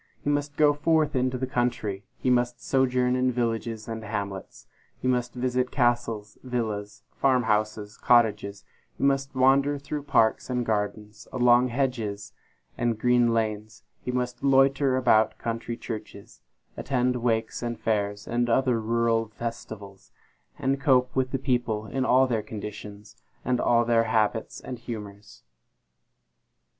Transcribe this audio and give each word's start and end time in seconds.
He 0.23 0.31
must 0.31 0.57
go 0.57 0.73
forth 0.73 1.15
into 1.15 1.37
the 1.37 1.45
country; 1.45 2.03
he 2.17 2.31
must 2.31 2.59
sojourn 2.59 3.15
in 3.15 3.31
villages 3.31 3.87
and 3.87 4.03
hamlets; 4.03 4.65
he 4.99 5.07
must 5.07 5.35
visit 5.35 5.69
castles, 5.69 6.39
villas, 6.41 7.03
farm 7.17 7.43
houses, 7.43 7.97
cottages; 7.99 8.65
he 8.97 9.03
must 9.03 9.35
wander 9.35 9.77
through 9.77 10.01
parks 10.01 10.49
and 10.49 10.65
gardens; 10.65 11.27
along 11.31 11.67
hedges 11.67 12.33
and 12.79 12.97
green 12.97 13.31
lanes; 13.31 13.83
he 14.03 14.09
must 14.11 14.43
loiter 14.43 14.97
about 14.97 15.37
country 15.37 15.77
churches; 15.77 16.41
attend 16.75 17.17
wakes 17.17 17.61
and 17.61 17.79
fairs, 17.79 18.27
and 18.27 18.49
other 18.49 18.81
rural 18.81 19.27
festivals; 19.27 20.11
and 20.57 20.81
cope 20.81 21.15
with 21.15 21.29
the 21.29 21.37
people 21.37 21.85
in 21.85 22.05
all 22.05 22.25
their 22.25 22.41
conditions, 22.41 23.15
and 23.45 23.61
all 23.61 23.85
their 23.85 24.05
habits 24.05 24.59
and 24.61 24.79
humors. 24.79 25.43